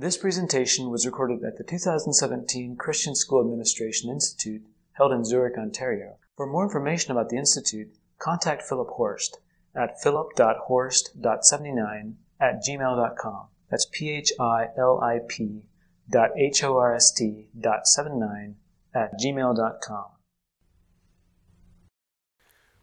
This 0.00 0.16
presentation 0.16 0.88
was 0.88 1.04
recorded 1.04 1.44
at 1.44 1.58
the 1.58 1.62
2017 1.62 2.76
Christian 2.76 3.14
School 3.14 3.42
Administration 3.42 4.08
Institute 4.08 4.62
held 4.92 5.12
in 5.12 5.26
Zurich, 5.26 5.58
Ontario. 5.58 6.16
For 6.38 6.46
more 6.46 6.64
information 6.64 7.12
about 7.12 7.28
the 7.28 7.36
Institute, 7.36 7.88
contact 8.18 8.62
Philip 8.62 8.88
Horst 8.92 9.40
at 9.76 10.00
philip.horst.79 10.02 12.14
at 12.40 12.64
gmail.com. 12.66 13.48
That's 13.70 13.86
P 13.92 14.08
H 14.08 14.32
I 14.40 14.68
L 14.78 15.02
I 15.02 15.18
P 15.28 15.64
dot 16.08 16.30
H 16.34 16.64
O 16.64 16.78
R 16.78 16.94
S 16.94 17.12
T 17.12 17.48
dot 17.60 17.86
79 17.86 18.56
at 18.94 19.10
gmail.com. 19.22 20.06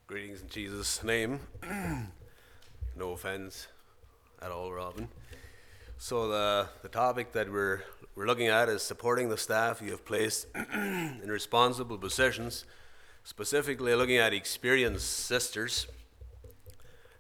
Greetings 0.06 0.44
in 0.44 0.50
Jesus' 0.50 1.04
name. 1.04 1.40
no 2.96 3.14
offense 3.14 3.70
at 4.40 4.52
all, 4.52 4.72
Robin. 4.72 5.08
So 6.00 6.27
the 6.27 6.70
the 6.84 6.89
topic 6.89 7.32
that 7.32 7.52
we're 7.52 7.82
we're 8.14 8.27
looking 8.27 8.50
at 8.50 8.70
is 8.70 8.84
supporting 8.84 9.29
the 9.29 9.38
staff 9.38 9.82
you 9.82 9.89
have 9.89 10.05
placed 10.05 10.46
in 10.74 11.24
responsible 11.25 11.97
positions, 11.97 12.65
specifically 13.24 13.96
looking 13.96 14.18
at 14.18 14.32
experienced 14.32 15.07
sisters. 15.25 15.88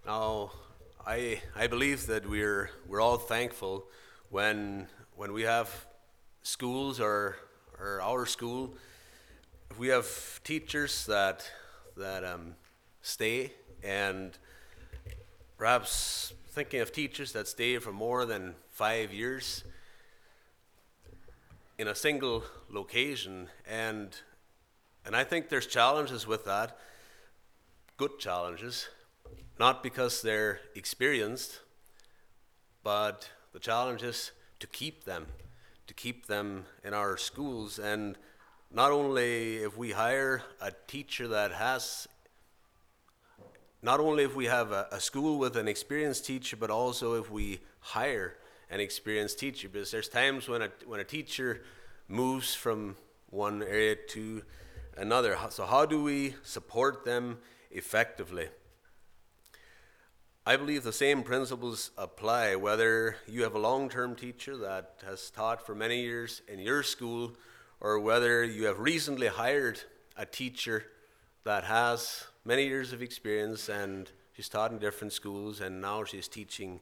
Now, 0.05 0.51
I 1.07 1.41
I 1.55 1.65
believe 1.65 2.05
that 2.05 2.29
we're 2.29 2.69
we're 2.87 3.01
all 3.01 3.17
thankful 3.17 3.87
when 4.29 4.87
when 5.15 5.33
we 5.33 5.41
have 5.41 5.87
schools 6.43 6.99
or 6.99 7.35
or 7.79 7.99
our 7.99 8.27
school, 8.27 8.75
if 9.71 9.79
we 9.79 9.87
have 9.87 10.07
teachers 10.43 11.07
that 11.07 11.51
that 11.95 12.23
um, 12.23 12.53
stay 13.01 13.53
and 13.83 14.37
perhaps 15.57 16.31
thinking 16.57 16.81
of 16.81 16.91
teachers 16.91 17.33
that 17.33 17.47
stay 17.47 17.77
for 17.77 17.91
more 17.91 18.25
than 18.25 18.55
five 18.71 19.13
years 19.13 19.63
in 21.77 21.87
a 21.87 21.93
single 21.93 22.43
location 22.67 23.47
and 23.69 24.21
and 25.05 25.15
I 25.15 25.23
think 25.23 25.49
there's 25.49 25.67
challenges 25.67 26.25
with 26.25 26.45
that 26.45 26.79
good 27.95 28.17
challenges 28.17 28.89
not 29.59 29.83
because 29.83 30.23
they're 30.23 30.61
experienced 30.73 31.59
but 32.83 33.29
the 33.53 33.59
challenge 33.59 34.01
is 34.01 34.31
to 34.59 34.65
keep 34.65 35.03
them 35.03 35.27
to 35.85 35.93
keep 35.93 36.25
them 36.25 36.65
in 36.83 36.91
our 36.91 37.17
schools 37.17 37.77
and 37.77 38.17
not 38.73 38.91
only 38.91 39.57
if 39.57 39.77
we 39.77 39.91
hire 39.91 40.41
a 40.59 40.71
teacher 40.87 41.27
that 41.27 41.51
has 41.51 42.07
not 43.81 43.99
only 43.99 44.23
if 44.23 44.35
we 44.35 44.45
have 44.45 44.71
a, 44.71 44.87
a, 44.91 44.99
school 44.99 45.37
with 45.37 45.55
an 45.55 45.67
experienced 45.67 46.25
teacher, 46.25 46.57
but 46.57 46.69
also 46.69 47.13
if 47.13 47.29
we 47.29 47.59
hire 47.79 48.35
an 48.69 48.79
experienced 48.79 49.39
teacher. 49.39 49.69
Because 49.69 49.91
there's 49.91 50.09
times 50.09 50.47
when 50.47 50.63
a, 50.63 50.69
when 50.85 50.99
a 50.99 51.03
teacher 51.03 51.61
moves 52.07 52.55
from 52.55 52.95
one 53.29 53.61
area 53.61 53.95
to 53.95 54.41
another. 54.97 55.37
So, 55.49 55.65
how 55.65 55.85
do 55.85 56.01
we 56.01 56.35
support 56.43 57.05
them 57.05 57.37
effectively? 57.71 58.47
I 60.45 60.55
believe 60.55 60.83
the 60.83 60.93
same 60.93 61.23
principles 61.23 61.91
apply 61.97 62.55
whether 62.55 63.17
you 63.27 63.43
have 63.43 63.53
a 63.53 63.59
long 63.59 63.89
term 63.89 64.15
teacher 64.15 64.55
that 64.57 65.01
has 65.05 65.29
taught 65.29 65.65
for 65.65 65.75
many 65.75 66.01
years 66.01 66.41
in 66.47 66.59
your 66.59 66.83
school 66.83 67.33
or 67.81 67.99
whether 67.99 68.43
you 68.45 68.65
have 68.65 68.79
recently 68.79 69.27
hired 69.27 69.81
a 70.15 70.25
teacher 70.25 70.85
that 71.43 71.65
has 71.65 72.27
many 72.47 72.65
years 72.65 72.93
of 72.93 73.01
experience 73.01 73.67
and 73.67 74.09
she's 74.31 74.47
taught 74.47 74.71
in 74.71 74.79
different 74.79 75.11
schools 75.11 75.59
and 75.59 75.81
now 75.81 76.05
she's 76.05 76.29
teaching 76.29 76.79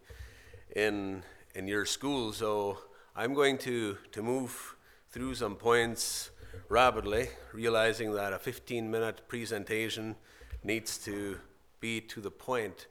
in 0.76 1.24
in 1.56 1.68
your 1.68 1.88
school. 1.88 2.32
So 2.34 2.78
I'm 3.16 3.34
going 3.34 3.58
to, 3.60 3.98
to 4.12 4.22
move 4.22 4.76
through 5.10 5.34
some 5.34 5.56
points 5.56 6.30
rapidly, 6.70 7.30
realizing 7.52 8.14
that 8.14 8.32
a 8.32 8.38
15 8.38 8.92
minute 8.92 9.22
presentation 9.28 10.16
needs 10.64 11.00
to 11.00 11.40
be 11.80 12.00
to 12.00 12.22
the 12.22 12.30
point 12.30 12.86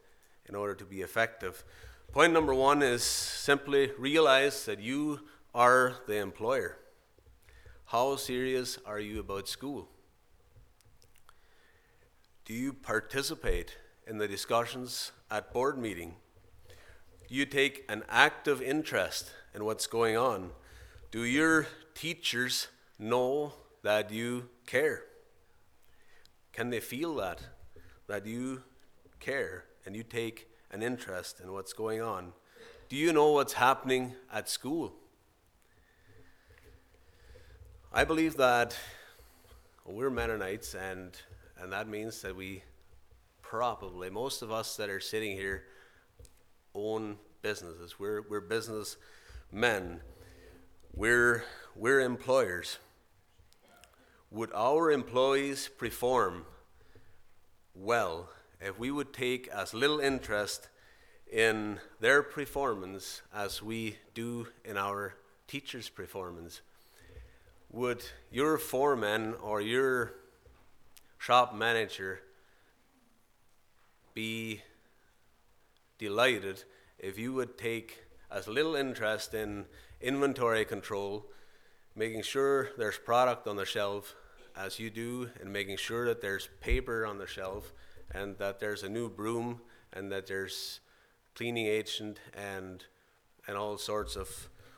in 0.48 0.56
order 0.56 0.74
to 0.74 0.84
be 0.84 1.00
effective. 1.00 1.62
Point 2.10 2.32
number 2.32 2.54
one 2.54 2.82
is 2.82 3.04
simply 3.04 3.92
realize 3.96 4.64
that 4.64 4.80
you 4.80 5.20
are 5.54 5.94
the 6.08 6.16
employer. 6.16 6.78
How 7.84 8.16
serious 8.16 8.78
are 8.84 8.98
you 8.98 9.20
about 9.20 9.46
school? 9.46 9.93
Do 12.44 12.52
you 12.52 12.74
participate 12.74 13.78
in 14.06 14.18
the 14.18 14.28
discussions 14.28 15.12
at 15.30 15.50
board 15.54 15.78
meeting? 15.78 16.16
Do 17.26 17.34
you 17.34 17.46
take 17.46 17.86
an 17.88 18.02
active 18.06 18.60
interest 18.60 19.30
in 19.54 19.64
what's 19.64 19.86
going 19.86 20.18
on? 20.18 20.50
Do 21.10 21.24
your 21.24 21.66
teachers 21.94 22.68
know 22.98 23.54
that 23.82 24.10
you 24.10 24.50
care? 24.66 25.04
Can 26.52 26.68
they 26.68 26.80
feel 26.80 27.14
that? 27.14 27.40
That 28.08 28.26
you 28.26 28.62
care 29.20 29.64
and 29.86 29.96
you 29.96 30.02
take 30.02 30.46
an 30.70 30.82
interest 30.82 31.40
in 31.40 31.50
what's 31.50 31.72
going 31.72 32.02
on? 32.02 32.34
Do 32.90 32.96
you 32.96 33.14
know 33.14 33.32
what's 33.32 33.54
happening 33.54 34.16
at 34.30 34.50
school? 34.50 34.92
I 37.90 38.04
believe 38.04 38.36
that 38.36 38.76
we're 39.86 40.10
Mennonites 40.10 40.74
and 40.74 41.16
and 41.64 41.72
that 41.72 41.88
means 41.88 42.20
that 42.20 42.36
we 42.36 42.62
probably, 43.40 44.10
most 44.10 44.42
of 44.42 44.52
us 44.52 44.76
that 44.76 44.90
are 44.90 45.00
sitting 45.00 45.34
here, 45.34 45.64
own 46.74 47.16
businesses. 47.40 47.98
We're, 47.98 48.20
we're 48.20 48.42
business 48.42 48.98
men. 49.50 50.00
We're, 50.94 51.42
we're 51.74 52.00
employers. 52.00 52.76
Would 54.30 54.50
our 54.54 54.90
employees 54.90 55.70
perform 55.78 56.44
well 57.74 58.28
if 58.60 58.78
we 58.78 58.90
would 58.90 59.14
take 59.14 59.48
as 59.48 59.72
little 59.72 60.00
interest 60.00 60.68
in 61.32 61.80
their 61.98 62.22
performance 62.22 63.22
as 63.34 63.62
we 63.62 63.96
do 64.12 64.48
in 64.66 64.76
our 64.76 65.14
teachers' 65.48 65.88
performance? 65.88 66.60
Would 67.70 68.04
your 68.30 68.58
foreman 68.58 69.32
or 69.42 69.62
your 69.62 70.12
shop 71.24 71.54
manager 71.54 72.20
be 74.12 74.60
delighted 75.96 76.62
if 76.98 77.18
you 77.18 77.32
would 77.32 77.56
take 77.56 78.04
as 78.30 78.46
little 78.46 78.74
interest 78.74 79.32
in 79.32 79.64
inventory 80.02 80.66
control, 80.66 81.24
making 81.96 82.20
sure 82.20 82.68
there's 82.76 82.98
product 82.98 83.48
on 83.48 83.56
the 83.56 83.64
shelf 83.64 84.14
as 84.54 84.78
you 84.78 84.90
do, 84.90 85.30
and 85.40 85.50
making 85.50 85.78
sure 85.78 86.04
that 86.04 86.20
there's 86.20 86.50
paper 86.60 87.06
on 87.06 87.16
the 87.16 87.26
shelf, 87.26 87.72
and 88.10 88.36
that 88.36 88.60
there's 88.60 88.82
a 88.82 88.88
new 88.90 89.08
broom, 89.08 89.62
and 89.94 90.12
that 90.12 90.26
there's 90.26 90.80
cleaning 91.34 91.64
agent, 91.64 92.20
and 92.34 92.84
and 93.48 93.56
all 93.56 93.78
sorts 93.78 94.14
of 94.14 94.28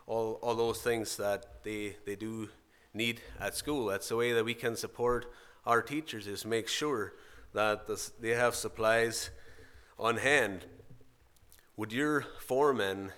all 0.06 0.38
all 0.42 0.54
those 0.54 0.80
things 0.80 1.16
that 1.16 1.64
they 1.64 1.96
they 2.06 2.14
do 2.14 2.48
need 2.94 3.20
at 3.40 3.56
school. 3.56 3.86
That's 3.86 4.08
the 4.08 4.16
way 4.16 4.32
that 4.32 4.44
we 4.44 4.54
can 4.54 4.76
support 4.76 5.26
our 5.66 5.82
teachers 5.82 6.28
is 6.28 6.44
make 6.44 6.68
sure 6.68 7.14
that 7.52 7.88
they 8.20 8.30
have 8.30 8.54
supplies 8.54 9.30
on 9.98 10.18
hand. 10.18 10.64
Would 11.76 11.92
your 11.92 12.24
foreman 12.40 13.12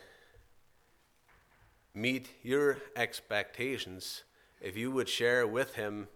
meet 1.94 2.30
your 2.42 2.78
expectations 2.96 4.22
if 4.60 4.76
you 4.76 4.90
would 4.90 5.08
share 5.08 5.46
with 5.46 5.74
him 5.74 6.08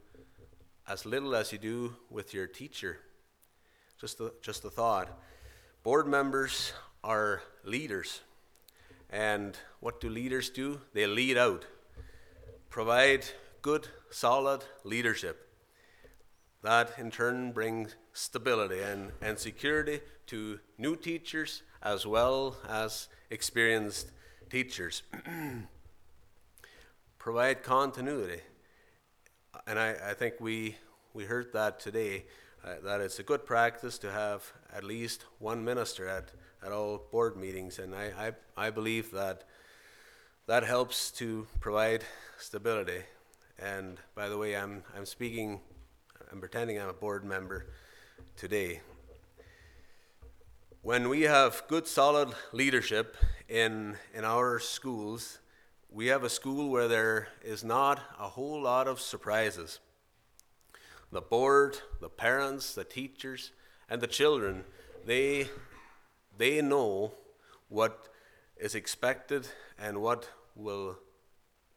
as 0.89 1.05
little 1.05 1.37
as 1.37 1.53
you 1.53 1.59
do 1.59 1.97
with 2.11 2.33
your 2.33 2.47
teacher? 2.47 2.99
Just 4.01 4.19
a, 4.21 4.33
just 4.41 4.65
a 4.65 4.71
thought. 4.71 5.09
Board 5.83 6.07
members 6.07 6.73
are 7.05 7.43
leaders. 7.65 8.21
And 9.11 9.57
what 9.81 10.01
do 10.01 10.09
leaders 10.09 10.49
do? 10.49 10.81
They 10.95 11.07
lead 11.07 11.37
out, 11.37 11.67
provide 12.71 13.27
good, 13.61 13.89
solid 14.11 14.65
leadership. 14.85 15.52
That 16.63 16.93
in 16.97 17.11
turn 17.11 17.51
brings 17.51 17.97
stability 18.13 18.81
and, 18.81 19.11
and 19.21 19.37
security 19.39 20.01
to 20.27 20.61
new 20.79 20.95
teachers 20.95 21.63
as 21.83 22.07
well 22.07 22.57
as 22.69 23.09
experienced 23.31 24.13
teachers. 24.49 25.03
Provide 27.19 27.65
continuity. 27.65 28.41
And 29.67 29.79
I, 29.79 29.97
I 30.11 30.15
think 30.15 30.35
we, 30.39 30.77
we 31.15 31.25
heard 31.25 31.53
that 31.53 31.81
today, 31.81 32.27
uh, 32.65 32.75
that 32.85 33.01
it's 33.01 33.19
a 33.19 33.25
good 33.25 33.45
practice 33.45 33.99
to 33.99 34.13
have 34.13 34.53
at 34.73 34.85
least 34.85 35.25
one 35.41 35.65
minister 35.65 36.07
at, 36.07 36.31
at 36.65 36.71
all 36.71 37.03
board 37.11 37.37
meetings. 37.37 37.81
And 37.81 37.93
I, 37.93 38.33
I, 38.57 38.67
I 38.67 38.71
believe 38.71 39.11
that 39.11 39.45
that 40.47 40.63
helps 40.63 41.11
to 41.13 41.47
provide 41.61 42.05
stability. 42.39 43.03
And 43.59 43.99
by 44.15 44.29
the 44.29 44.39
way, 44.39 44.57
I'm, 44.57 44.83
I'm 44.97 45.07
speaking 45.07 45.61
I'm 46.31 46.41
pretending 46.41 46.81
I'm 46.81 46.89
a 46.89 46.93
board 46.93 47.25
member 47.25 47.67
today. 48.37 48.81
When 50.83 51.09
we 51.09 51.23
have 51.23 51.63
good, 51.69 51.87
solid 51.87 52.31
leadership 52.53 53.17
in, 53.49 53.97
in 54.15 54.25
our 54.25 54.59
schools, 54.59 55.39
we 55.91 56.07
have 56.07 56.25
a 56.25 56.31
school 56.31 56.71
where 56.71 56.89
there 56.89 57.29
is 57.45 57.63
not 57.63 58.01
a 58.19 58.29
whole 58.29 58.63
lot 58.63 58.89
of 58.89 59.01
surprises. 59.01 59.79
The 61.11 61.21
board, 61.21 61.79
the 62.01 62.09
parents, 62.09 62.75
the 62.75 62.85
teachers, 62.85 63.53
and 63.89 64.01
the 64.01 64.07
children, 64.07 64.65
they, 65.05 65.51
they 66.37 66.63
know 66.63 67.13
what 67.69 68.09
is 68.57 68.75
expected 68.75 69.47
and 69.79 70.01
what 70.01 70.29
will 70.57 70.99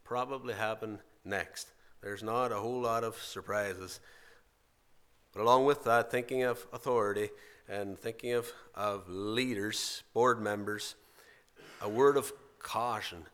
probably 0.03 0.53
happen 0.53 0.99
next. 1.25 1.67
There's 2.01 2.23
not 2.23 2.51
a 2.51 2.57
whole 2.57 2.81
lot 2.81 3.03
of 3.03 3.17
surprises. 3.17 3.99
But 5.35 5.41
along 5.41 5.65
with 5.65 5.83
that, 5.83 6.09
thinking 6.09 6.43
of 6.43 6.65
authority 6.71 7.29
and 7.67 7.99
thinking 7.99 8.31
of, 8.31 8.53
of 8.73 9.09
leaders, 9.09 10.01
board 10.13 10.41
members, 10.41 10.95
a 11.81 11.89
word 11.89 12.15
of 12.15 12.31
caution. 12.59 13.25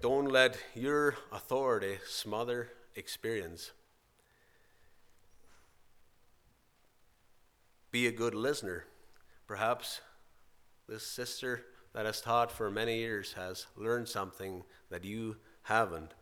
Don't 0.00 0.30
let 0.30 0.56
your 0.74 1.16
authority 1.30 1.98
smother 2.08 2.70
experience. 2.96 3.72
Be 7.90 8.06
a 8.06 8.12
good 8.12 8.34
listener. 8.34 8.86
Perhaps 9.46 10.00
this 10.88 11.06
sister 11.06 11.66
that 11.92 12.06
has 12.06 12.22
taught 12.22 12.50
for 12.50 12.70
many 12.70 13.00
years 13.00 13.34
has 13.34 13.66
learned 13.76 14.08
something 14.08 14.62
that 14.88 15.04
you 15.04 15.36
haven't. 15.64 16.14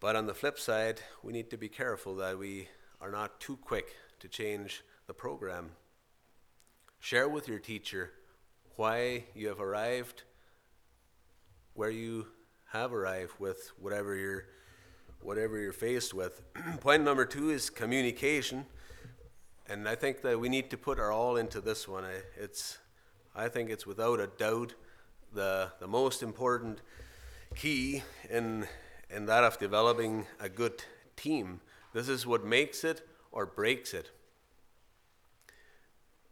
But 0.00 0.16
on 0.16 0.26
the 0.26 0.34
flip 0.34 0.58
side, 0.58 1.00
we 1.22 1.32
need 1.32 1.48
to 1.48 1.56
be 1.56 1.70
careful 1.70 2.14
that 2.16 2.38
we 2.38 2.68
are 3.00 3.10
not 3.10 3.40
too 3.40 3.56
quick 3.56 3.94
to 4.20 4.28
change 4.28 4.82
the 5.06 5.14
program. 5.14 5.70
Share 6.98 7.28
with 7.28 7.48
your 7.48 7.58
teacher 7.58 8.12
why 8.76 9.24
you 9.34 9.48
have 9.48 9.60
arrived 9.60 10.22
where 11.76 11.90
you 11.90 12.26
have 12.72 12.92
arrived 12.92 13.32
with 13.38 13.70
whatever 13.78 14.16
you're 14.16 14.46
whatever 15.20 15.58
you're 15.58 15.72
faced 15.72 16.14
with. 16.14 16.40
Point 16.80 17.02
number 17.02 17.24
two 17.24 17.50
is 17.50 17.70
communication, 17.70 18.64
and 19.68 19.88
I 19.88 19.94
think 19.94 20.22
that 20.22 20.40
we 20.40 20.48
need 20.48 20.70
to 20.70 20.76
put 20.76 20.98
our 20.98 21.12
all 21.12 21.36
into 21.36 21.60
this 21.60 21.86
one. 21.86 22.04
It's 22.36 22.78
I 23.34 23.48
think 23.48 23.70
it's 23.70 23.86
without 23.86 24.20
a 24.20 24.26
doubt 24.26 24.74
the 25.32 25.72
the 25.80 25.86
most 25.86 26.22
important 26.22 26.80
key 27.54 28.02
in 28.30 28.66
in 29.10 29.26
that 29.26 29.44
of 29.44 29.58
developing 29.58 30.26
a 30.40 30.48
good 30.48 30.82
team. 31.14 31.60
This 31.96 32.10
is 32.10 32.26
what 32.26 32.44
makes 32.44 32.84
it 32.84 33.08
or 33.32 33.46
breaks 33.46 33.94
it. 33.94 34.10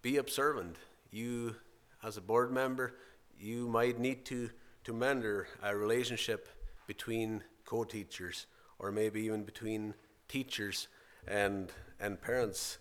Be 0.03 0.19
observant. 0.19 0.77
You, 1.11 1.57
as 2.03 2.19
a 2.19 2.21
board 2.21 2.53
member, 2.53 2.97
you 3.41 3.67
might 3.67 3.99
need 3.99 4.27
to, 4.27 4.51
to 4.85 4.93
mentor 4.93 5.49
a 5.63 5.75
relationship 5.75 6.51
between 6.87 7.45
co 7.65 7.83
teachers 7.83 8.45
or 8.79 8.93
maybe 8.93 9.23
even 9.23 9.45
between 9.45 9.95
teachers 10.29 10.89
and, 11.27 11.73
and 11.99 12.21
parents 12.21 12.77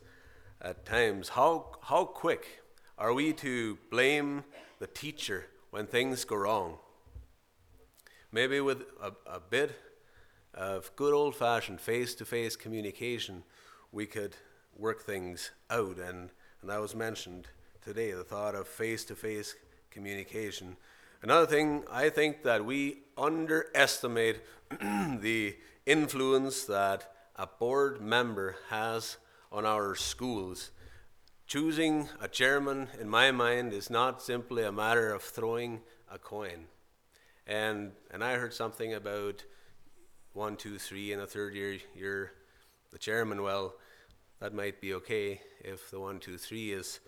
at 0.62 0.86
times. 0.86 1.30
How, 1.30 1.78
how 1.84 2.04
quick 2.04 2.64
are 2.98 3.14
we 3.14 3.32
to 3.32 3.78
blame 3.92 4.44
the 4.80 4.88
teacher 4.88 5.46
when 5.70 5.88
things 5.88 6.26
go 6.26 6.36
wrong? 6.36 6.80
Maybe 8.30 8.60
with 8.60 8.82
a, 9.02 9.14
a 9.26 9.40
bit 9.40 9.72
of 10.54 10.96
good 10.96 11.14
old 11.14 11.36
fashioned 11.36 11.82
face 11.82 12.14
to 12.16 12.26
face 12.26 12.56
communication, 12.56 13.44
we 13.92 14.06
could 14.06 14.36
work 14.78 15.04
things 15.04 15.52
out. 15.70 15.98
And, 15.98 16.30
and 16.62 16.70
that 16.70 16.82
was 16.82 16.96
mentioned 16.96 17.48
today 17.84 18.12
the 18.12 18.24
thought 18.24 18.56
of 18.56 18.68
face 18.68 19.04
to 19.06 19.16
face 19.16 19.56
communication. 19.92 20.78
Another 21.22 21.48
thing, 21.48 21.84
I 21.92 22.10
think 22.10 22.44
that 22.44 22.66
we 22.66 23.00
underestimate 23.18 24.42
the 24.80 25.56
influence 25.86 26.66
that 26.66 27.12
a 27.36 27.48
board 27.48 28.02
member 28.02 28.58
has 28.70 29.18
on 29.52 29.66
our 29.66 29.96
schools. 29.96 30.72
Choosing 31.48 32.10
a 32.20 32.28
chairman, 32.28 32.88
in 33.00 33.10
my 33.10 33.32
mind, 33.32 33.74
is 33.74 33.90
not 33.90 34.22
simply 34.22 34.64
a 34.64 34.72
matter 34.72 35.14
of 35.14 35.22
throwing 35.22 35.82
a 36.12 36.18
coin. 36.18 36.66
And, 37.46 37.92
and 38.12 38.24
I 38.24 38.36
heard 38.36 38.54
something 38.54 38.94
about 38.94 39.44
one, 40.34 40.56
two, 40.56 40.80
three, 40.80 41.14
and 41.14 41.22
a 41.22 41.28
third 41.28 41.54
year, 41.54 41.78
you're 41.96 42.32
the 42.92 42.98
chairman. 42.98 43.44
Well, 43.44 43.76
that 44.40 44.54
might 44.54 44.82
be 44.82 44.96
okay 44.96 45.42
if 45.64 45.92
the 45.92 46.00
one, 46.00 46.20
two, 46.20 46.38
three 46.38 46.72
is, 46.72 47.00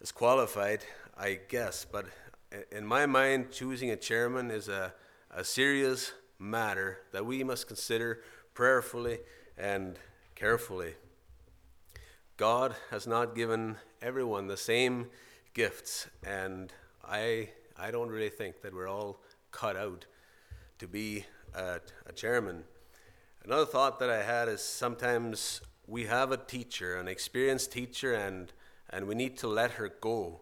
is 0.00 0.12
qualified, 0.12 0.84
I 1.16 1.40
guess. 1.48 1.86
But 1.90 2.06
in 2.70 2.86
my 2.86 3.06
mind, 3.06 3.50
choosing 3.50 3.90
a 3.90 3.96
chairman 3.96 4.50
is 4.50 4.68
a, 4.68 4.92
a 5.30 5.42
serious 5.42 6.12
matter 6.38 6.98
that 7.12 7.24
we 7.24 7.42
must 7.42 7.66
consider 7.66 8.20
prayerfully 8.52 9.20
and 9.56 9.98
carefully. 10.34 10.94
God 12.36 12.74
has 12.90 13.06
not 13.06 13.34
given 13.34 13.76
everyone 14.02 14.48
the 14.48 14.56
same 14.56 15.06
gifts, 15.54 16.08
and 16.22 16.72
I, 17.02 17.50
I 17.76 17.90
don't 17.90 18.10
really 18.10 18.30
think 18.30 18.60
that 18.62 18.74
we're 18.74 18.88
all 18.88 19.20
cut 19.50 19.76
out 19.76 20.04
to 20.78 20.86
be 20.86 21.24
a, 21.54 21.80
a 22.06 22.12
chairman. 22.12 22.64
Another 23.44 23.66
thought 23.66 23.98
that 23.98 24.10
I 24.10 24.22
had 24.22 24.48
is 24.48 24.62
sometimes 24.62 25.60
we 25.86 26.04
have 26.04 26.32
a 26.32 26.36
teacher, 26.36 26.96
an 26.96 27.08
experienced 27.08 27.72
teacher, 27.72 28.14
and, 28.14 28.52
and 28.90 29.06
we 29.06 29.14
need 29.14 29.38
to 29.38 29.48
let 29.48 29.72
her 29.72 29.88
go. 30.00 30.40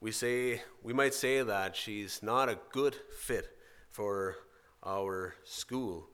We 0.00 0.12
say 0.12 0.62
we 0.82 0.92
might 0.92 1.14
say 1.14 1.42
that 1.42 1.76
she's 1.76 2.22
not 2.22 2.48
a 2.48 2.58
good 2.72 2.96
fit 3.18 3.56
for 3.90 4.36
our 4.84 5.34
school. 5.44 6.08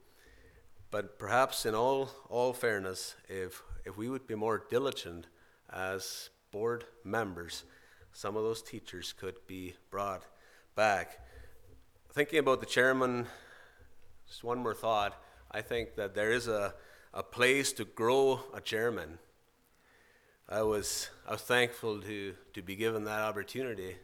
But 0.91 1.19
perhaps 1.19 1.67
in 1.67 1.75
all, 1.75 2.11
all 2.29 2.53
fairness, 2.53 3.17
if, 3.29 3.63
if 3.85 3.97
we 3.97 4.09
would 4.09 4.27
be 4.27 4.35
more 4.35 4.65
diligent 4.71 5.27
as 5.73 6.31
board 6.51 6.85
members, 7.05 7.65
some 8.13 8.37
of 8.37 8.45
those 8.45 8.63
teachers 8.63 9.13
could 9.13 9.37
be 9.47 9.75
brought 9.91 10.25
back 10.77 11.19
thinking 12.15 12.39
about 12.39 12.61
the 12.61 12.67
chairman, 12.67 13.27
just 14.27 14.45
one 14.45 14.59
more 14.59 14.75
thought. 14.75 15.21
I 15.51 15.61
think 15.63 15.97
that 15.97 16.15
there 16.15 16.33
is 16.33 16.49
a, 16.49 16.75
a 17.13 17.23
place 17.23 17.73
to 17.75 17.85
grow 17.85 18.41
a 18.53 18.61
chairman. 18.61 19.19
I 20.49 20.63
was 20.63 21.09
I 21.27 21.33
was 21.33 21.43
thankful 21.43 22.01
to 22.01 22.35
to 22.53 22.63
be 22.63 22.77
given 22.77 23.05
that 23.05 23.21
opportunity 23.21 23.97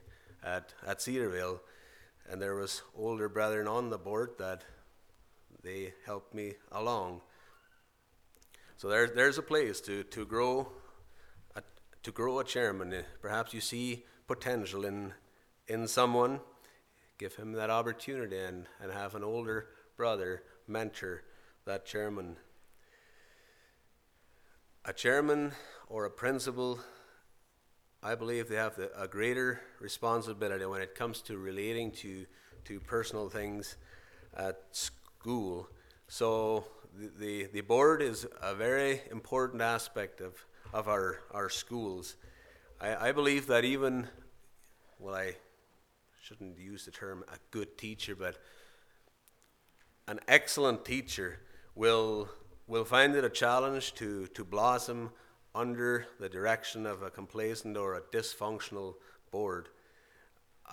at 0.42 0.72
at 0.86 0.98
Cedarvale, 1.00 1.60
and 2.28 2.40
there 2.40 2.54
was 2.54 2.82
older 2.96 3.28
brethren 3.28 3.68
on 3.68 3.90
the 3.90 3.98
board 3.98 4.30
that 4.38 4.64
they 5.62 5.92
helped 6.06 6.34
me 6.34 6.54
along. 6.72 7.20
So 8.76 8.88
there's 8.88 9.12
there's 9.12 9.38
a 9.38 9.42
place 9.42 9.80
to 9.82 10.04
to 10.04 10.24
grow 10.24 10.72
a, 11.54 11.62
to 12.02 12.10
grow 12.10 12.38
a 12.38 12.44
chairman. 12.44 13.04
Perhaps 13.20 13.52
you 13.52 13.60
see 13.60 14.04
potential 14.26 14.84
in 14.84 15.12
in 15.68 15.86
someone 15.86 16.40
give 17.20 17.36
him 17.36 17.52
that 17.52 17.68
opportunity 17.68 18.38
and, 18.38 18.66
and 18.82 18.90
have 18.90 19.14
an 19.14 19.22
older 19.22 19.66
brother 20.00 20.42
mentor 20.66 21.22
that 21.66 21.84
chairman. 21.84 22.34
A 24.86 24.94
chairman 24.94 25.52
or 25.88 26.06
a 26.06 26.10
principal, 26.10 26.80
I 28.02 28.14
believe 28.14 28.48
they 28.48 28.56
have 28.56 28.80
a 28.96 29.06
greater 29.06 29.60
responsibility 29.78 30.64
when 30.64 30.80
it 30.80 30.94
comes 30.94 31.20
to 31.24 31.36
relating 31.36 31.90
to, 31.96 32.24
to 32.64 32.80
personal 32.80 33.28
things 33.28 33.76
at 34.34 34.62
school. 34.72 35.68
So 36.08 36.64
the, 36.98 37.10
the, 37.18 37.46
the 37.52 37.60
board 37.60 38.00
is 38.00 38.26
a 38.40 38.54
very 38.54 39.02
important 39.10 39.60
aspect 39.60 40.22
of, 40.22 40.32
of 40.72 40.88
our, 40.88 41.20
our 41.30 41.50
schools. 41.50 42.16
I, 42.80 43.08
I 43.08 43.12
believe 43.12 43.48
that 43.48 43.66
even, 43.66 44.08
well, 44.98 45.14
I 45.14 45.36
shouldn't 46.22 46.58
use 46.58 46.86
the 46.86 46.90
term 46.90 47.22
a 47.30 47.36
good 47.50 47.76
teacher, 47.76 48.16
but 48.16 48.38
an 50.10 50.18
excellent 50.26 50.84
teacher 50.84 51.38
will 51.76 52.28
will 52.66 52.84
find 52.84 53.14
it 53.14 53.24
a 53.24 53.30
challenge 53.30 53.94
to, 53.94 54.26
to 54.28 54.44
blossom 54.44 55.10
under 55.54 56.06
the 56.18 56.28
direction 56.28 56.84
of 56.84 57.02
a 57.02 57.10
complacent 57.10 57.76
or 57.76 57.94
a 57.94 58.00
dysfunctional 58.00 58.94
board. 59.30 59.68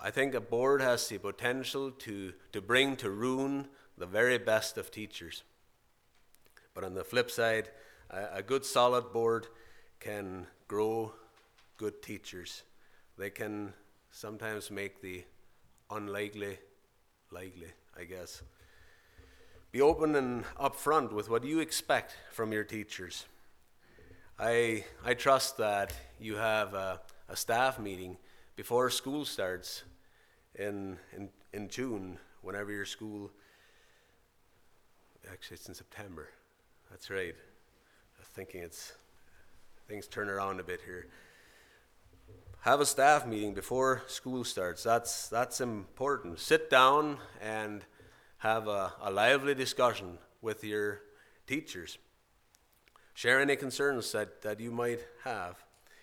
I 0.00 0.10
think 0.10 0.34
a 0.34 0.40
board 0.40 0.80
has 0.80 1.08
the 1.08 1.18
potential 1.18 1.90
to, 1.90 2.32
to 2.52 2.60
bring 2.60 2.96
to 2.96 3.10
ruin 3.10 3.68
the 3.96 4.06
very 4.06 4.38
best 4.38 4.76
of 4.76 4.90
teachers. 4.90 5.44
But 6.74 6.84
on 6.84 6.94
the 6.94 7.04
flip 7.04 7.30
side, 7.30 7.70
a, 8.10 8.38
a 8.38 8.42
good 8.42 8.64
solid 8.64 9.12
board 9.12 9.46
can 9.98 10.46
grow 10.66 11.12
good 11.76 12.02
teachers. 12.02 12.62
They 13.16 13.30
can 13.30 13.72
sometimes 14.10 14.70
make 14.70 15.00
the 15.00 15.24
unlikely, 15.90 16.58
likely, 17.32 17.72
I 17.98 18.04
guess. 18.04 18.42
Be 19.70 19.82
open 19.82 20.16
and 20.16 20.44
upfront 20.58 21.12
with 21.12 21.28
what 21.28 21.44
you 21.44 21.60
expect 21.60 22.16
from 22.32 22.52
your 22.52 22.64
teachers. 22.64 23.26
I, 24.38 24.84
I 25.04 25.12
trust 25.12 25.58
that 25.58 25.92
you 26.18 26.36
have 26.36 26.72
a, 26.72 27.00
a 27.28 27.36
staff 27.36 27.78
meeting 27.78 28.16
before 28.56 28.88
school 28.88 29.26
starts 29.26 29.82
in, 30.54 30.96
in, 31.14 31.28
in 31.52 31.68
June 31.68 32.18
whenever 32.40 32.72
your 32.72 32.86
school, 32.86 33.30
actually, 35.30 35.56
it's 35.56 35.68
in 35.68 35.74
September. 35.74 36.30
That's 36.90 37.10
right. 37.10 37.34
I'm 38.18 38.24
thinking 38.32 38.62
it's 38.62 38.94
things 39.86 40.06
turn 40.06 40.30
around 40.30 40.60
a 40.60 40.64
bit 40.64 40.80
here. 40.86 41.08
Have 42.60 42.80
a 42.80 42.86
staff 42.86 43.26
meeting 43.26 43.52
before 43.52 44.02
school 44.06 44.44
starts. 44.44 44.82
That's 44.82 45.28
that's 45.28 45.60
important. 45.60 46.40
Sit 46.40 46.70
down 46.70 47.18
and 47.40 47.84
have 48.38 48.68
a, 48.68 48.92
a 49.02 49.10
lively 49.10 49.54
discussion 49.54 50.18
with 50.40 50.62
your 50.62 51.00
teachers. 51.46 51.98
Share 53.14 53.40
any 53.40 53.56
concerns 53.56 54.12
that, 54.12 54.42
that 54.42 54.60
you 54.60 54.70
might 54.70 55.00
have. 55.24 55.56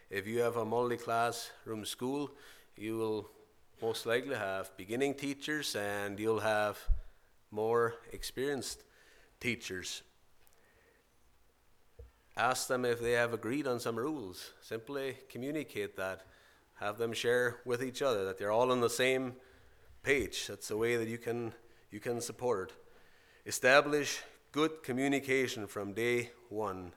If 0.10 0.28
you 0.28 0.42
have 0.42 0.58
a 0.58 0.66
multi 0.66 0.98
classroom 0.98 1.86
school, 1.86 2.30
you 2.76 2.98
will 2.98 3.30
most 3.82 4.06
likely 4.06 4.36
have 4.36 4.76
beginning 4.78 5.14
teachers 5.14 5.76
and 5.76 6.20
you'll 6.20 6.42
have 6.42 6.78
more 7.52 7.96
experienced 8.12 8.84
teachers. 9.40 10.04
Ask 12.38 12.68
them 12.68 12.84
if 12.84 13.00
they 13.00 13.14
have 13.14 13.34
agreed 13.34 13.66
on 13.66 13.80
some 13.80 13.96
rules. 13.96 14.52
Simply 14.62 15.18
communicate 15.30 15.96
that. 15.96 16.26
Have 16.82 16.98
them 16.98 17.14
share 17.14 17.62
with 17.64 17.82
each 17.82 18.02
other 18.02 18.26
that 18.26 18.38
they're 18.38 18.52
all 18.52 18.74
on 18.74 18.82
the 18.82 18.90
same 18.90 19.36
page. 20.04 20.48
That's 20.48 20.68
the 20.68 20.76
way 20.76 20.98
that 20.98 21.08
you 21.08 21.18
can 21.18 21.54
you 21.92 22.00
can 22.00 22.22
support. 22.22 22.74
Establish 23.46 24.22
good 24.52 24.84
communication 24.84 25.68
from 25.68 25.94
day 25.94 26.32
one. 26.50 26.92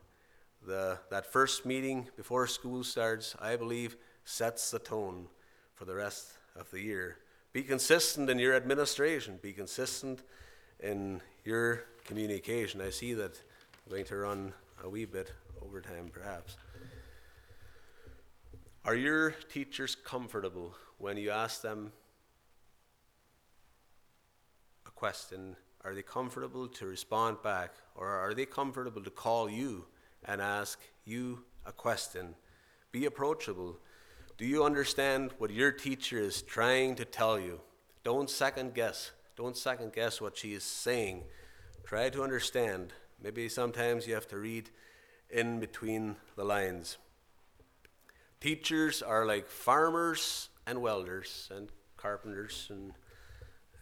The, 0.67 0.99
that 1.11 1.33
first 1.33 1.65
meeting 1.65 2.09
before 2.17 2.47
school 2.47 2.85
starts, 2.85 3.37
I 3.41 3.57
believe, 3.57 3.97
sets 4.25 4.71
the 4.71 4.79
tone 4.79 5.27
for 5.75 5.85
the 5.85 5.95
rest 5.95 6.33
of 6.57 6.71
the 6.71 6.81
year. 6.81 7.19
Be 7.53 7.63
consistent 7.63 8.29
in 8.29 8.39
your 8.39 8.55
administration. 8.55 9.39
Be 9.41 9.53
consistent 9.53 10.23
in 10.81 11.21
your 11.45 11.85
communication. 12.05 12.81
I 12.81 12.91
see 12.91 13.15
that 13.15 13.41
I'm 13.87 13.91
going 13.91 14.05
to 14.07 14.17
run 14.17 14.53
a 14.85 14.89
wee 14.89 15.05
bit 15.05 15.33
over 15.63 15.81
time, 15.81 16.11
perhaps. 16.13 16.57
Are 18.85 18.95
your 18.95 19.31
teachers 19.53 19.95
comfortable 19.95 20.75
when 20.99 21.17
you 21.17 21.31
ask 21.31 21.63
them 21.63 21.93
a 24.87 24.88
question? 24.99 25.55
Are 25.85 25.95
they 25.95 26.03
comfortable 26.03 26.67
to 26.67 26.87
respond 26.87 27.41
back? 27.41 27.71
Or 27.95 28.09
are 28.09 28.35
they 28.35 28.47
comfortable 28.47 29.01
to 29.03 29.11
call 29.11 29.49
you 29.49 29.85
and 30.25 30.41
ask 30.43 30.81
you 31.05 31.45
a 31.65 31.71
question? 31.71 32.35
Be 32.91 33.05
approachable. 33.05 33.79
Do 34.39 34.45
you 34.45 34.65
understand 34.65 35.31
what 35.39 35.53
your 35.53 35.71
teacher 35.71 36.19
is 36.19 36.43
trying 36.43 36.97
to 36.97 37.05
tell 37.05 37.39
you? 37.39 37.61
Don't 38.03 38.29
second 38.29 38.75
guess. 38.75 39.13
Don't 39.37 39.57
second 39.57 39.93
guess 39.93 40.21
what 40.21 40.37
she 40.37 40.53
is 40.53 40.65
saying. 40.65 41.23
Try 41.87 42.11
to 42.11 42.25
understand. 42.25 42.93
Maybe 43.23 43.49
sometimes 43.49 44.05
you 44.05 44.15
have 44.15 44.27
to 44.29 44.37
read 44.37 44.69
in 45.31 45.61
between 45.61 46.17
the 46.35 46.45
lines. 46.45 46.99
Teachers 48.41 49.01
are 49.01 49.25
like 49.25 49.47
farmers 49.49 50.49
and 50.67 50.83
welders 50.83 51.49
and 51.55 51.69
carpenters 51.97 52.67
and, 52.71 52.95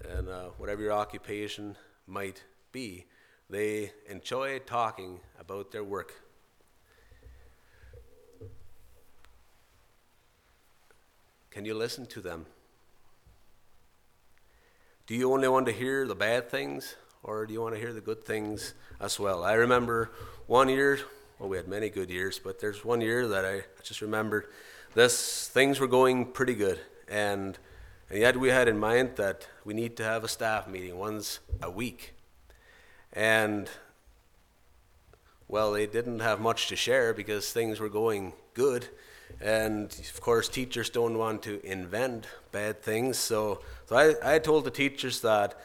and 0.05 0.29
uh, 0.29 0.49
whatever 0.59 0.83
your 0.83 0.93
occupation 0.93 1.77
might 2.07 2.43
be. 2.73 3.07
They 3.49 3.93
enjoy 4.09 4.59
talking 4.61 5.21
about 5.39 5.71
their 5.71 5.85
work. 5.85 6.15
Can 11.51 11.65
you 11.65 11.75
listen 11.75 12.07
to 12.07 12.21
them? 12.21 12.47
Do 15.07 15.15
you 15.15 15.33
only 15.33 15.49
want 15.49 15.67
to 15.67 15.73
hear 15.73 16.07
the 16.07 16.15
bad 16.15 16.51
things, 16.51 16.97
or 17.23 17.47
do 17.47 17.53
you 17.55 17.63
want 17.63 17.75
to 17.75 17.81
hear 17.81 17.93
the 17.93 18.01
good 18.01 18.25
things 18.25 18.75
as 19.01 19.21
well? 19.21 19.45
I 19.45 19.55
remember 19.55 20.11
one 20.49 20.69
year, 20.69 20.99
well, 21.39 21.49
we 21.49 21.57
had 21.57 21.69
many 21.69 21.89
good 21.89 22.11
years, 22.11 22.39
but 22.39 22.61
there's 22.61 22.85
one 22.85 23.01
year 23.01 23.29
that 23.29 23.45
I 23.45 23.63
just 23.85 24.03
remembered 24.03 24.47
this 24.95 25.49
things 25.49 25.79
were 25.79 25.87
going 25.87 26.27
pretty 26.27 26.55
good, 26.55 26.81
and 27.09 27.57
and 28.11 28.21
yet 28.21 28.37
we 28.37 28.49
had 28.49 28.69
in 28.69 28.79
mind 28.79 29.17
that 29.17 29.47
we 29.65 29.75
need 29.75 29.97
to 29.97 30.05
have 30.05 30.25
a 30.25 30.29
staff 30.29 30.69
meeting 30.69 30.97
once 30.99 31.41
a 31.63 31.71
week, 31.71 32.15
and 33.13 33.69
well, 35.49 35.73
they 35.73 35.87
didn't 35.87 36.21
have 36.21 36.41
much 36.41 36.69
to 36.69 36.77
share 36.77 37.15
because 37.15 37.53
things 37.53 37.79
were 37.79 37.89
going 37.89 38.33
good 38.55 38.89
and 39.41 39.87
of 40.15 40.21
course, 40.21 40.49
teachers 40.49 40.91
don't 40.91 41.19
want 41.19 41.43
to 41.43 41.65
invent 41.65 42.27
bad 42.53 42.83
things. 42.83 43.19
So, 43.19 43.61
so 43.87 43.97
I, 43.97 44.37
I 44.37 44.39
told 44.39 44.65
the 44.65 44.71
teachers 44.71 45.21
that 45.21 45.59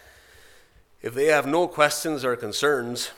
if 1.01 1.13
they 1.13 1.25
have 1.25 1.47
no 1.47 1.67
questions 1.67 2.25
or 2.25 2.35
concerns, 2.35 3.11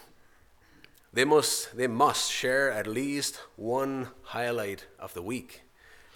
they 1.11 1.25
must, 1.25 1.75
they 1.75 1.87
must 1.87 2.31
share 2.31 2.71
at 2.71 2.87
least 2.87 3.39
one 3.55 4.07
highlight 4.23 4.85
of 4.99 5.13
the 5.13 5.21
week. 5.21 5.61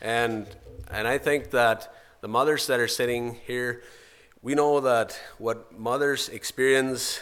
And, 0.01 0.47
and 0.89 1.07
I 1.07 1.17
think 1.17 1.51
that 1.51 1.93
the 2.21 2.27
mothers 2.27 2.67
that 2.67 2.79
are 2.79 2.87
sitting 2.87 3.37
here, 3.45 3.83
we 4.41 4.55
know 4.55 4.79
that 4.79 5.19
what 5.37 5.77
mothers 5.77 6.29
experience 6.29 7.21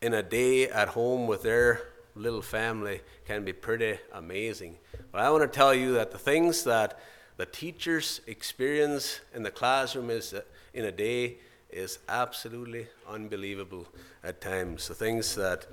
in 0.00 0.14
a 0.14 0.22
day 0.22 0.68
at 0.68 0.88
home 0.88 1.26
with 1.26 1.42
their 1.42 1.80
little 2.14 2.42
family 2.42 3.00
can 3.26 3.44
be 3.44 3.52
pretty 3.52 3.98
amazing. 4.12 4.76
But 5.10 5.22
I 5.22 5.30
want 5.30 5.42
to 5.42 5.48
tell 5.48 5.74
you 5.74 5.92
that 5.94 6.10
the 6.10 6.18
things 6.18 6.64
that 6.64 6.98
the 7.36 7.46
teachers 7.46 8.20
experience 8.26 9.20
in 9.34 9.42
the 9.42 9.50
classroom 9.50 10.10
is 10.10 10.34
in 10.74 10.84
a 10.84 10.92
day 10.92 11.38
is 11.70 11.98
absolutely 12.08 12.86
unbelievable 13.08 13.86
at 14.22 14.40
times. 14.40 14.88
The 14.88 14.94
things 14.94 15.34
that, 15.36 15.66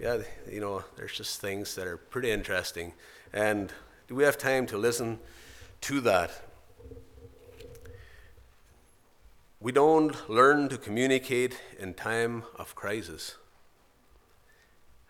yeah, 0.00 0.18
you 0.50 0.60
know, 0.60 0.84
there's 0.96 1.16
just 1.16 1.40
things 1.40 1.74
that 1.76 1.86
are 1.86 1.96
pretty 1.96 2.30
interesting. 2.30 2.92
And 3.32 3.72
do 4.08 4.14
we 4.14 4.24
have 4.24 4.38
time 4.38 4.66
to 4.66 4.78
listen 4.78 5.20
to 5.82 6.00
that? 6.00 6.45
We 9.60 9.72
don't 9.72 10.28
learn 10.28 10.68
to 10.68 10.78
communicate 10.78 11.58
in 11.78 11.94
time 11.94 12.44
of 12.58 12.74
crisis 12.74 13.36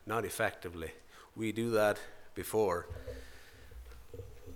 not 0.07 0.25
effectively. 0.25 0.93
We 1.35 1.53
do 1.53 1.71
that 1.71 1.99
before. 2.35 2.87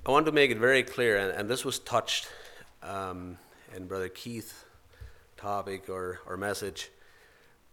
I 0.06 0.11
want 0.11 0.26
to 0.26 0.32
make 0.32 0.50
it 0.50 0.59
very 0.59 0.82
clear, 0.82 1.18
and, 1.18 1.37
and 1.37 1.49
this 1.49 1.64
was 1.64 1.80
touched 1.80 2.28
um, 2.82 3.37
in 3.76 3.87
Brother 3.87 4.09
Keith's 4.09 4.64
topic 5.37 5.88
or, 5.88 6.20
or 6.26 6.37
message. 6.37 6.90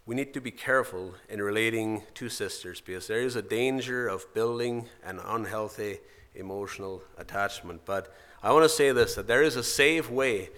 We 0.05 0.15
need 0.15 0.33
to 0.33 0.41
be 0.41 0.51
careful 0.51 1.13
in 1.29 1.41
relating 1.41 2.01
to 2.15 2.29
sisters 2.29 2.81
because 2.81 3.07
there 3.07 3.21
is 3.21 3.35
a 3.35 3.41
danger 3.41 4.07
of 4.07 4.33
building 4.33 4.87
an 5.05 5.19
unhealthy 5.19 5.99
emotional 6.33 7.03
attachment. 7.17 7.81
But 7.85 8.13
I 8.41 8.51
want 8.53 8.63
to 8.63 8.69
say 8.69 8.91
this 8.91 9.15
that 9.15 9.27
there 9.27 9.43
is 9.43 9.55
a 9.55 9.63
safe 9.63 10.09
way 10.09 10.49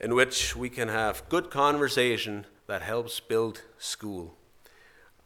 in 0.00 0.14
which 0.14 0.56
we 0.56 0.68
can 0.68 0.88
have 0.88 1.28
good 1.28 1.50
conversation 1.50 2.46
that 2.66 2.82
helps 2.82 3.20
build 3.20 3.62
school. 3.78 4.36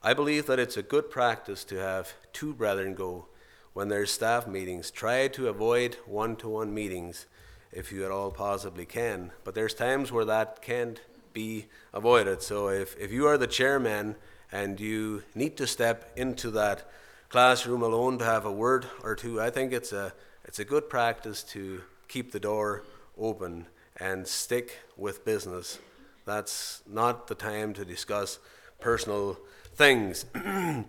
I 0.03 0.15
believe 0.15 0.47
that 0.47 0.59
it's 0.59 0.77
a 0.77 0.83
good 0.83 1.11
practice 1.11 1.65
to 1.65 1.77
have 1.77 2.15
two 2.33 2.55
brethren 2.55 2.95
go 2.95 3.27
when 3.73 3.89
there's 3.89 4.11
staff 4.11 4.47
meetings. 4.47 4.91
Try 4.91 5.29
to 5.29 5.49
avoid 5.49 5.97
one 6.07 6.37
to 6.37 6.49
one 6.49 6.73
meetings 6.73 7.27
if 7.73 7.93
you 7.93 8.05
at 8.05 8.11
all 8.11 8.31
possibly 8.31 8.87
can. 8.87 9.33
But 9.45 9.55
there's 9.55 9.75
times 9.75 10.13
where 10.13 10.25
that 10.25 10.63
can't 10.63 11.01
be 11.33 11.67
avoided. 11.93 12.43
So 12.43 12.69
if, 12.69 12.97
if 12.99 13.13
you 13.13 13.27
are 13.27 13.39
the 13.39 13.47
chairman 13.47 14.17
and 14.51 14.81
you 14.81 15.23
need 15.35 15.57
to 15.59 15.67
step 15.67 16.13
into 16.17 16.51
that 16.53 16.91
classroom 17.29 17.83
alone 17.83 18.19
to 18.19 18.25
have 18.25 18.47
a 18.47 18.53
word 18.53 18.87
or 19.03 19.15
two, 19.15 19.41
I 19.41 19.51
think 19.51 19.73
it's 19.73 19.93
a, 19.93 20.13
it's 20.45 20.59
a 20.59 20.65
good 20.65 20.89
practice 20.89 21.43
to 21.45 21.83
keep 22.09 22.33
the 22.33 22.41
door 22.41 22.85
open 23.19 23.67
and 23.99 24.27
stick 24.27 24.79
with 24.97 25.25
business. 25.25 25.79
That's 26.25 26.83
not 26.87 27.27
the 27.27 27.35
time 27.35 27.73
to 27.75 27.85
discuss 27.85 28.39
personal 28.81 29.39
things. 29.75 30.27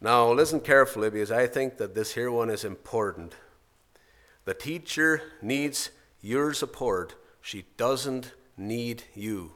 now, 0.00 0.32
listen 0.32 0.60
carefully 0.60 1.10
because 1.10 1.30
I 1.30 1.46
think 1.46 1.78
that 1.78 1.94
this 1.94 2.14
here 2.14 2.30
one 2.30 2.50
is 2.50 2.64
important. 2.64 3.34
The 4.44 4.54
teacher 4.54 5.22
needs 5.42 5.90
your 6.20 6.52
support, 6.54 7.14
she 7.40 7.64
doesn't 7.76 8.32
need 8.56 9.04
you. 9.14 9.52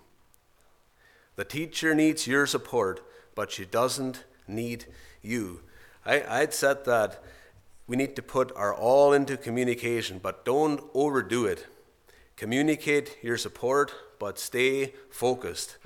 The 1.36 1.44
teacher 1.44 1.94
needs 1.94 2.26
your 2.26 2.46
support, 2.46 3.00
but 3.34 3.50
she 3.50 3.64
doesn't 3.64 4.24
need 4.46 4.86
you. 5.22 5.60
I, 6.04 6.22
I'd 6.28 6.54
said 6.54 6.84
that 6.84 7.22
we 7.86 7.96
need 7.96 8.16
to 8.16 8.22
put 8.22 8.52
our 8.54 8.74
all 8.74 9.12
into 9.12 9.36
communication, 9.36 10.18
but 10.22 10.44
don't 10.44 10.82
overdo 10.94 11.46
it. 11.46 11.66
Communicate 12.36 13.18
your 13.22 13.36
support, 13.36 13.92
but 14.18 14.38
stay 14.38 14.94
focused. 15.10 15.76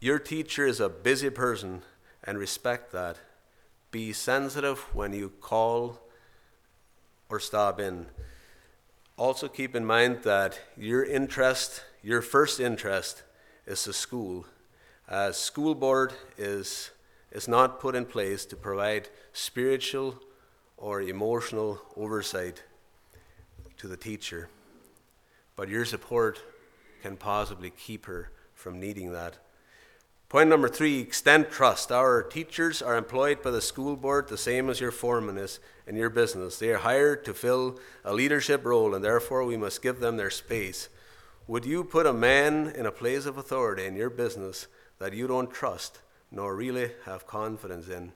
Your 0.00 0.18
teacher 0.18 0.66
is 0.66 0.80
a 0.80 0.88
busy 0.88 1.30
person 1.30 1.82
and 2.22 2.38
respect 2.38 2.92
that. 2.92 3.18
Be 3.90 4.12
sensitive 4.12 4.80
when 4.94 5.12
you 5.12 5.30
call 5.40 6.00
or 7.28 7.40
stop 7.40 7.80
in. 7.80 8.06
Also, 9.16 9.48
keep 9.48 9.76
in 9.76 9.84
mind 9.84 10.22
that 10.24 10.58
your 10.76 11.04
interest, 11.04 11.82
your 12.02 12.20
first 12.20 12.58
interest, 12.58 13.22
is 13.66 13.84
the 13.84 13.92
school. 13.92 14.44
A 15.08 15.32
school 15.32 15.74
board 15.74 16.12
is, 16.36 16.90
is 17.30 17.46
not 17.46 17.80
put 17.80 17.94
in 17.94 18.04
place 18.04 18.44
to 18.46 18.56
provide 18.56 19.08
spiritual 19.32 20.20
or 20.76 21.00
emotional 21.00 21.80
oversight 21.96 22.62
to 23.76 23.86
the 23.86 23.96
teacher, 23.96 24.48
but 25.56 25.68
your 25.68 25.84
support 25.84 26.40
can 27.02 27.16
possibly 27.16 27.70
keep 27.70 28.06
her 28.06 28.30
from 28.54 28.80
needing 28.80 29.12
that. 29.12 29.38
Point 30.28 30.48
number 30.48 30.68
three 30.68 31.00
extend 31.00 31.50
trust. 31.50 31.92
Our 31.92 32.22
teachers 32.22 32.82
are 32.82 32.96
employed 32.96 33.42
by 33.42 33.52
the 33.52 33.60
school 33.60 33.94
board 33.94 34.28
the 34.28 34.36
same 34.36 34.68
as 34.68 34.80
your 34.80 34.90
foreman 34.90 35.38
is 35.38 35.60
in 35.86 35.96
your 35.96 36.10
business. 36.10 36.58
They 36.58 36.70
are 36.70 36.78
hired 36.78 37.24
to 37.26 37.34
fill 37.34 37.78
a 38.04 38.12
leadership 38.12 38.64
role, 38.64 38.94
and 38.94 39.04
therefore 39.04 39.44
we 39.44 39.56
must 39.56 39.82
give 39.82 40.00
them 40.00 40.16
their 40.16 40.30
space. 40.30 40.88
Would 41.46 41.64
you 41.64 41.84
put 41.84 42.06
a 42.06 42.12
man 42.12 42.72
in 42.74 42.86
a 42.86 42.90
place 42.90 43.26
of 43.26 43.36
authority 43.36 43.84
in 43.84 43.96
your 43.96 44.10
business 44.10 44.66
that 44.98 45.12
you 45.12 45.28
don't 45.28 45.52
trust 45.52 46.00
nor 46.32 46.56
really 46.56 46.90
have 47.04 47.26
confidence 47.26 47.88
in? 47.88 48.12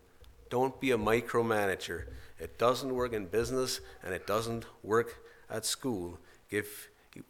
Don't 0.51 0.81
be 0.81 0.91
a 0.91 0.99
micromanager. 0.99 2.05
It 2.41 2.59
doesn't 2.59 2.95
work 2.95 3.13
in 3.13 3.27
business 3.27 3.81
and 4.03 4.15
it 4.15 4.27
doesn't 4.27 4.65
work 4.83 5.23
at 5.51 5.67
school. 5.67 6.19
Give, 6.51 6.67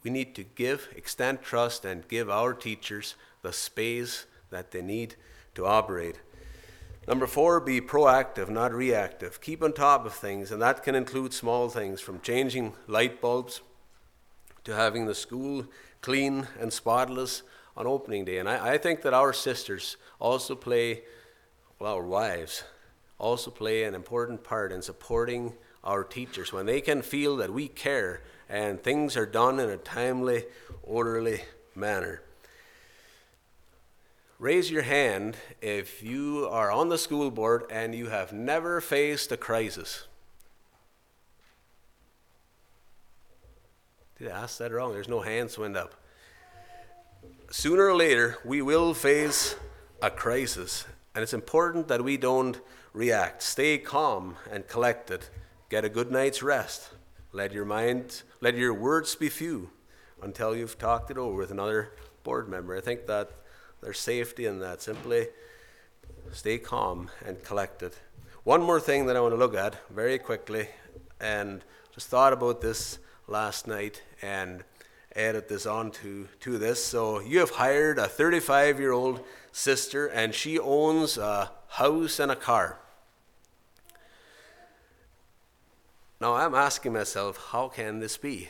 we 0.02 0.10
need 0.10 0.34
to 0.34 0.44
give, 0.44 0.88
extend 0.96 1.42
trust, 1.42 1.84
and 1.84 2.08
give 2.08 2.30
our 2.30 2.54
teachers 2.54 3.14
the 3.42 3.52
space 3.52 4.26
that 4.50 4.70
they 4.70 4.82
need 4.82 5.14
to 5.54 5.66
operate. 5.66 6.20
Number 7.06 7.26
four, 7.26 7.60
be 7.60 7.80
proactive, 7.80 8.50
not 8.50 8.72
reactive. 8.72 9.40
Keep 9.40 9.62
on 9.62 9.72
top 9.72 10.04
of 10.04 10.12
things, 10.12 10.50
and 10.52 10.60
that 10.60 10.82
can 10.82 10.94
include 10.94 11.32
small 11.32 11.68
things 11.70 12.00
from 12.00 12.20
changing 12.20 12.74
light 12.86 13.20
bulbs 13.20 13.62
to 14.64 14.74
having 14.74 15.06
the 15.06 15.14
school 15.14 15.66
clean 16.02 16.46
and 16.60 16.72
spotless 16.72 17.42
on 17.76 17.86
opening 17.86 18.24
day. 18.24 18.38
And 18.38 18.48
I, 18.48 18.74
I 18.74 18.78
think 18.78 19.02
that 19.02 19.14
our 19.14 19.32
sisters 19.32 19.96
also 20.20 20.54
play, 20.54 21.02
well, 21.78 21.94
our 21.94 22.04
wives 22.04 22.64
also 23.18 23.50
play 23.50 23.84
an 23.84 23.94
important 23.94 24.44
part 24.44 24.70
in 24.70 24.82
supporting 24.82 25.54
our 25.82 26.04
teachers 26.04 26.52
when 26.52 26.66
they 26.66 26.80
can 26.80 27.02
feel 27.02 27.36
that 27.36 27.52
we 27.52 27.68
care 27.68 28.22
and 28.48 28.82
things 28.82 29.16
are 29.16 29.26
done 29.26 29.60
in 29.60 29.68
a 29.68 29.76
timely, 29.76 30.44
orderly 30.82 31.42
manner. 31.74 32.22
Raise 34.38 34.70
your 34.70 34.82
hand 34.82 35.36
if 35.60 36.02
you 36.02 36.48
are 36.50 36.70
on 36.70 36.88
the 36.88 36.98
school 36.98 37.30
board 37.30 37.64
and 37.70 37.94
you 37.94 38.06
have 38.06 38.32
never 38.32 38.80
faced 38.80 39.32
a 39.32 39.36
crisis. 39.36 40.06
Did 44.18 44.28
I 44.28 44.42
ask 44.42 44.58
that 44.58 44.72
wrong? 44.72 44.92
There's 44.92 45.08
no 45.08 45.20
hands 45.20 45.58
went 45.58 45.76
up. 45.76 45.94
Sooner 47.50 47.86
or 47.86 47.96
later, 47.96 48.38
we 48.44 48.62
will 48.62 48.94
face 48.94 49.56
a 50.02 50.10
crisis, 50.10 50.84
and 51.14 51.22
it's 51.22 51.32
important 51.32 51.88
that 51.88 52.04
we 52.04 52.16
don't 52.16 52.60
react. 52.92 53.42
Stay 53.42 53.78
calm 53.78 54.36
and 54.50 54.66
collected. 54.66 55.26
Get 55.70 55.84
a 55.84 55.88
good 55.88 56.10
night's 56.10 56.42
rest. 56.42 56.90
Let 57.32 57.52
your 57.52 57.64
mind, 57.64 58.22
let 58.40 58.56
your 58.56 58.72
words 58.72 59.14
be 59.14 59.28
few 59.28 59.70
until 60.22 60.54
you've 60.54 60.78
talked 60.78 61.10
it 61.10 61.18
over 61.18 61.36
with 61.36 61.50
another 61.50 61.92
board 62.22 62.48
member. 62.48 62.76
I 62.76 62.80
think 62.80 63.06
that 63.06 63.30
there's 63.80 63.98
safety 63.98 64.46
in 64.46 64.60
that. 64.60 64.82
Simply 64.82 65.28
stay 66.32 66.58
calm 66.58 67.10
and 67.24 67.42
collected. 67.42 67.92
One 68.44 68.62
more 68.62 68.80
thing 68.80 69.06
that 69.06 69.16
I 69.16 69.20
want 69.20 69.32
to 69.32 69.38
look 69.38 69.54
at 69.54 69.76
very 69.90 70.18
quickly, 70.18 70.68
and 71.20 71.64
just 71.92 72.08
thought 72.08 72.32
about 72.32 72.60
this 72.60 72.98
last 73.26 73.66
night 73.66 74.02
and 74.22 74.64
added 75.16 75.48
this 75.48 75.66
on 75.66 75.90
to, 75.90 76.28
to 76.40 76.58
this. 76.58 76.84
So 76.84 77.20
you 77.20 77.40
have 77.40 77.50
hired 77.50 77.98
a 77.98 78.06
35 78.06 78.78
year 78.78 78.92
old 78.92 79.24
sister, 79.52 80.06
and 80.06 80.34
she 80.34 80.58
owns 80.58 81.18
a 81.18 81.50
house 81.68 82.20
and 82.20 82.30
a 82.30 82.36
car. 82.36 82.78
Now 86.20 86.34
I'm 86.34 86.54
asking 86.54 86.94
myself, 86.94 87.50
how 87.52 87.68
can 87.68 88.00
this 88.00 88.16
be? 88.16 88.48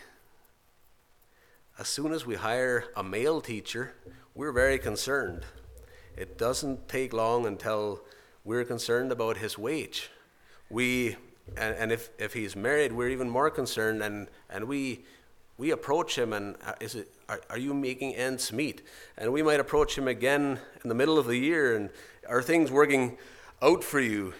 As 1.78 1.86
soon 1.86 2.14
as 2.14 2.24
we 2.24 2.36
hire 2.36 2.86
a 2.96 3.02
male 3.02 3.42
teacher, 3.42 3.92
we're 4.34 4.52
very 4.52 4.78
concerned. 4.78 5.44
It 6.16 6.38
doesn't 6.38 6.88
take 6.88 7.12
long 7.12 7.44
until 7.44 8.00
we're 8.42 8.64
concerned 8.64 9.12
about 9.12 9.36
his 9.36 9.58
wage. 9.58 10.08
We, 10.70 11.16
and, 11.58 11.74
and 11.76 11.92
if, 11.92 12.08
if 12.18 12.32
he's 12.32 12.56
married, 12.56 12.92
we're 12.92 13.10
even 13.10 13.28
more 13.28 13.50
concerned, 13.50 14.02
and, 14.02 14.28
and 14.48 14.64
we, 14.64 15.04
we 15.58 15.70
approach 15.70 16.16
him 16.16 16.32
and 16.32 16.56
uh, 16.66 16.72
is 16.80 16.94
it, 16.94 17.08
are, 17.28 17.42
are 17.50 17.58
you 17.58 17.74
making 17.74 18.14
ends 18.14 18.50
meet? 18.50 18.80
And 19.18 19.30
we 19.30 19.42
might 19.42 19.60
approach 19.60 19.96
him 19.96 20.08
again 20.08 20.58
in 20.82 20.88
the 20.88 20.94
middle 20.94 21.18
of 21.18 21.26
the 21.26 21.36
year, 21.36 21.76
and 21.76 21.90
are 22.26 22.40
things 22.40 22.70
working 22.70 23.18
out 23.60 23.84
for 23.84 24.00
you? 24.00 24.32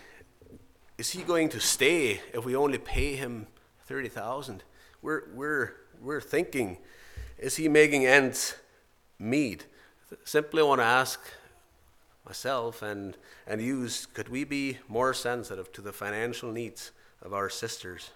Is 0.99 1.11
he 1.11 1.23
going 1.23 1.49
to 1.51 1.61
stay 1.61 2.21
if 2.35 2.45
we 2.45 2.57
only 2.57 2.79
pay 2.79 3.15
him 3.15 3.47
30,000? 3.87 4.65
We're, 5.01 5.23
we're, 5.33 5.75
we're 6.03 6.21
thinking, 6.21 6.79
is 7.39 7.55
he 7.55 7.69
making 7.69 8.05
ends 8.05 8.57
meet? 9.17 9.67
simply 10.25 10.63
want 10.63 10.81
to 10.81 10.85
ask 10.85 11.21
myself 12.27 12.83
and, 12.83 13.17
and 13.47 13.61
use 13.61 14.07
could 14.07 14.29
we 14.29 14.43
be 14.43 14.79
more 14.89 15.15
sensitive 15.15 15.71
to 15.73 15.83
the 15.83 15.93
financial 15.93 16.51
needs 16.51 16.91
of 17.23 17.33
our 17.33 17.49
sisters? 17.49 18.11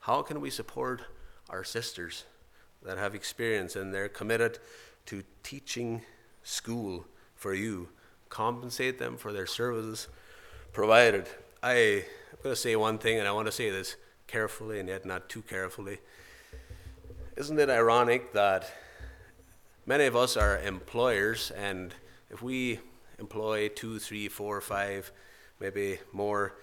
How 0.00 0.22
can 0.22 0.40
we 0.40 0.48
support 0.48 1.02
our 1.50 1.64
sisters 1.64 2.24
that 2.82 2.96
have 2.96 3.14
experience 3.14 3.76
and 3.76 3.92
they're 3.92 4.08
committed 4.08 4.58
to 5.06 5.22
teaching 5.42 6.00
school 6.42 7.04
for 7.34 7.52
you? 7.52 7.90
Compensate 8.30 8.98
them 8.98 9.18
for 9.18 9.34
their 9.34 9.46
services 9.46 10.08
provided. 10.72 11.28
I, 11.62 11.74
I'm 11.74 12.42
going 12.42 12.54
to 12.54 12.56
say 12.56 12.74
one 12.76 12.98
thing, 12.98 13.18
and 13.18 13.28
I 13.28 13.32
want 13.32 13.46
to 13.46 13.52
say 13.52 13.70
this 13.70 13.96
carefully 14.26 14.80
and 14.80 14.88
yet 14.88 15.06
not 15.06 15.28
too 15.28 15.42
carefully. 15.42 15.98
Isn't 17.36 17.58
it 17.58 17.70
ironic 17.70 18.32
that 18.32 18.70
Many 19.84 20.04
of 20.04 20.14
us 20.14 20.36
are 20.36 20.60
employers, 20.60 21.50
and 21.50 21.92
if 22.30 22.40
we 22.40 22.78
employ 23.18 23.66
two, 23.66 23.98
three, 23.98 24.28
four, 24.28 24.60
five, 24.60 25.10
maybe 25.58 25.98
more 26.12 26.54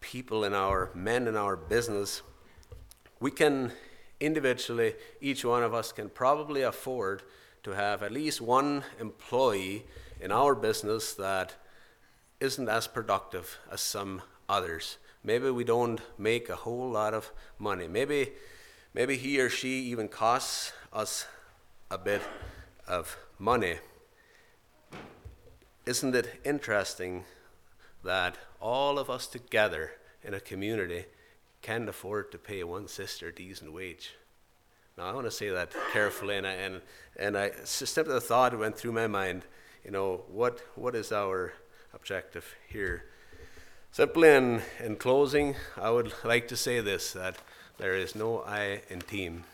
people 0.00 0.44
in 0.44 0.54
our 0.54 0.90
men 0.94 1.26
in 1.26 1.36
our 1.36 1.56
business, 1.56 2.22
we 3.18 3.32
can 3.32 3.72
individually, 4.20 4.94
each 5.20 5.44
one 5.44 5.64
of 5.64 5.74
us 5.74 5.90
can 5.90 6.08
probably 6.10 6.62
afford 6.62 7.24
to 7.64 7.72
have 7.72 8.04
at 8.04 8.12
least 8.12 8.40
one 8.40 8.84
employee 9.00 9.84
in 10.20 10.30
our 10.30 10.54
business 10.54 11.12
that 11.14 11.56
isn't 12.44 12.68
as 12.68 12.86
productive 12.86 13.58
as 13.72 13.80
some 13.80 14.22
others. 14.48 14.98
Maybe 15.24 15.50
we 15.50 15.64
don't 15.64 16.00
make 16.18 16.48
a 16.48 16.56
whole 16.56 16.90
lot 16.90 17.14
of 17.14 17.32
money. 17.58 17.88
Maybe 17.88 18.32
maybe 18.92 19.16
he 19.16 19.40
or 19.40 19.48
she 19.48 19.80
even 19.90 20.08
costs 20.08 20.72
us 20.92 21.26
a 21.90 21.98
bit 21.98 22.22
of 22.86 23.16
money. 23.38 23.76
Isn't 25.86 26.14
it 26.14 26.40
interesting 26.44 27.24
that 28.04 28.36
all 28.60 28.98
of 28.98 29.08
us 29.10 29.26
together 29.26 29.92
in 30.22 30.34
a 30.34 30.40
community 30.40 31.06
can 31.62 31.88
afford 31.88 32.30
to 32.32 32.38
pay 32.38 32.62
one 32.62 32.88
sister 32.88 33.28
a 33.28 33.34
decent 33.34 33.72
wage? 33.72 34.14
Now, 34.96 35.06
I 35.06 35.12
want 35.12 35.26
to 35.26 35.30
say 35.30 35.48
that 35.48 35.72
carefully, 35.92 36.36
and 36.36 36.46
I, 36.46 36.52
and, 36.52 36.80
and 37.16 37.36
I 37.36 37.50
simply 37.64 38.14
the 38.14 38.20
thought 38.20 38.56
went 38.56 38.76
through 38.76 38.92
my 38.92 39.08
mind, 39.08 39.42
you 39.84 39.90
know, 39.90 40.24
what, 40.28 40.60
what 40.76 40.94
is 40.94 41.10
our 41.10 41.52
objective 41.94 42.54
here? 42.68 43.04
Simply 43.92 44.28
in, 44.28 44.62
in 44.82 44.96
closing, 44.96 45.54
I 45.76 45.90
would 45.90 46.12
like 46.24 46.48
to 46.48 46.56
say 46.56 46.80
this 46.80 47.12
that 47.12 47.36
there 47.78 47.94
is 47.94 48.14
no 48.14 48.40
I 48.40 48.82
in 48.88 49.00
team. 49.00 49.44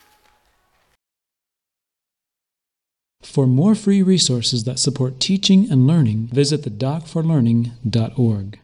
For 3.23 3.47
more 3.47 3.75
free 3.75 4.03
resources 4.03 4.65
that 4.65 4.79
support 4.79 5.21
teaching 5.21 5.71
and 5.71 5.87
learning, 5.87 6.29
visit 6.33 6.63
the 6.63 6.71
docforlearning.org. 6.71 8.60